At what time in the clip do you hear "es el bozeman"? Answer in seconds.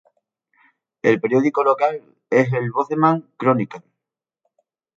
2.31-3.29